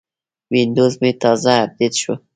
وینډوز 0.51 0.93
مې 1.01 1.11
تازه 1.21 1.53
اپډیټ 1.65 1.93
شو. 2.01 2.13